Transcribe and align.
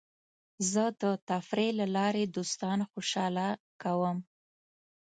زه 0.71 0.83
د 1.01 1.03
تفریح 1.29 1.71
له 1.79 1.85
لارې 1.95 2.23
دوستان 2.35 2.79
خوشحاله 2.91 3.47
کوم. 3.81 4.17